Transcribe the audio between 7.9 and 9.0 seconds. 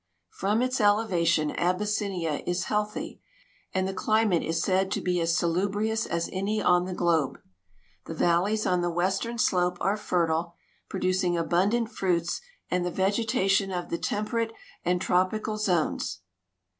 Th& valleys on the